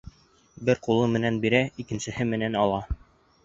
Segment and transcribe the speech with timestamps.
[0.69, 2.85] Бер ҡулы менән бирә, икенсеһе менән ала.